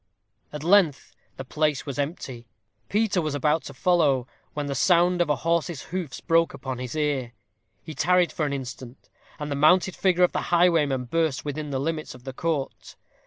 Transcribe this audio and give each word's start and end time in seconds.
At 0.51 0.63
length 0.63 1.13
the 1.37 1.45
place 1.45 1.85
was 1.85 1.99
empty. 1.99 2.47
Peter 2.89 3.21
was 3.21 3.35
about 3.35 3.61
to 3.65 3.73
follow, 3.75 4.25
when 4.55 4.65
the 4.65 4.73
sound 4.73 5.21
of 5.21 5.29
a 5.29 5.35
horse's 5.35 5.83
hoofs 5.93 6.21
broke 6.21 6.55
upon 6.55 6.79
his 6.79 6.95
ear. 6.95 7.33
He 7.83 7.93
tarried 7.93 8.31
for 8.31 8.47
an 8.47 8.51
instant, 8.53 9.11
and 9.37 9.51
the 9.51 9.55
mounted 9.55 9.95
figure 9.95 10.23
of 10.23 10.31
the 10.31 10.41
highwayman 10.49 11.05
burst 11.05 11.45
within 11.45 11.69
the 11.69 11.77
limits 11.79 12.15
of 12.15 12.23
the 12.23 12.33
court. 12.33 12.95